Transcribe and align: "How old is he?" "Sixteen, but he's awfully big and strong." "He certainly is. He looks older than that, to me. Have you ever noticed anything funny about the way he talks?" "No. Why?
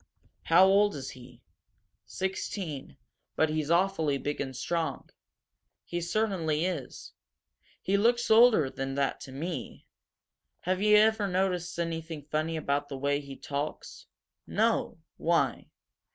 "How 0.45 0.65
old 0.65 0.95
is 0.95 1.11
he?" 1.11 1.43
"Sixteen, 2.07 2.97
but 3.35 3.49
he's 3.51 3.69
awfully 3.69 4.17
big 4.17 4.41
and 4.41 4.55
strong." 4.55 5.11
"He 5.85 6.01
certainly 6.01 6.65
is. 6.65 7.13
He 7.83 7.97
looks 7.97 8.31
older 8.31 8.67
than 8.71 8.95
that, 8.95 9.19
to 9.21 9.31
me. 9.31 9.85
Have 10.61 10.81
you 10.81 10.97
ever 10.97 11.27
noticed 11.27 11.77
anything 11.77 12.23
funny 12.23 12.57
about 12.57 12.89
the 12.89 12.97
way 12.97 13.19
he 13.21 13.35
talks?" 13.35 14.07
"No. 14.47 14.97
Why? 15.17 15.69